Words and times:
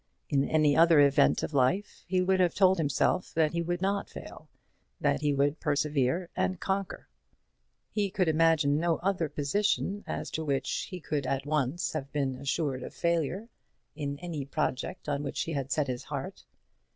In 0.29 0.43
any 0.43 0.75
other 0.75 0.99
event 0.99 1.43
of 1.43 1.53
life 1.53 2.03
he 2.07 2.23
would 2.23 2.39
have 2.39 2.55
told 2.55 2.79
himself 2.79 3.31
that 3.35 3.51
he 3.51 3.61
would 3.61 3.83
not 3.83 4.09
fail 4.09 4.49
that 4.99 5.21
he 5.21 5.31
would 5.31 5.59
persevere 5.59 6.27
and 6.35 6.59
conquer. 6.59 7.07
He 7.91 8.09
could 8.09 8.27
imagine 8.27 8.79
no 8.79 8.95
other 9.03 9.29
position 9.29 10.03
as 10.07 10.31
to 10.31 10.43
which 10.43 10.87
he 10.89 10.99
could 10.99 11.27
at 11.27 11.45
once 11.45 11.93
have 11.93 12.11
been 12.11 12.33
assured 12.35 12.81
of 12.81 12.95
failure, 12.95 13.47
in 13.95 14.17
any 14.21 14.43
project 14.43 15.07
on 15.07 15.21
which 15.21 15.41
he 15.43 15.53
had 15.53 15.71
set 15.71 15.85
his 15.85 16.05
heart. 16.05 16.45